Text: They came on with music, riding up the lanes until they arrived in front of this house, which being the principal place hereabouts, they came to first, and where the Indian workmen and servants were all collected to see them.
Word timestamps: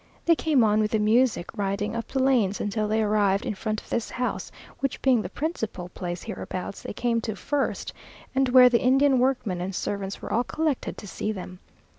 They 0.25 0.33
came 0.33 0.63
on 0.63 0.79
with 0.79 0.95
music, 0.99 1.51
riding 1.55 1.95
up 1.95 2.07
the 2.07 2.23
lanes 2.23 2.59
until 2.59 2.87
they 2.87 3.03
arrived 3.03 3.45
in 3.45 3.53
front 3.53 3.81
of 3.83 3.89
this 3.91 4.09
house, 4.09 4.51
which 4.79 4.99
being 5.03 5.21
the 5.21 5.29
principal 5.29 5.89
place 5.89 6.23
hereabouts, 6.23 6.81
they 6.81 6.93
came 6.93 7.21
to 7.21 7.35
first, 7.35 7.93
and 8.33 8.49
where 8.49 8.67
the 8.67 8.81
Indian 8.81 9.19
workmen 9.19 9.61
and 9.61 9.75
servants 9.75 10.19
were 10.19 10.33
all 10.33 10.43
collected 10.43 10.97
to 10.97 11.05
see 11.07 11.31
them. 11.31 11.59